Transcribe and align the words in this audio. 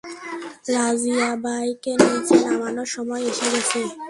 রাজিয়াবাইকে 0.75 1.91
নিচে 2.01 2.35
নামানোর 2.45 2.89
সময় 2.95 3.23
এসে 3.31 3.47
গেছে। 3.53 3.79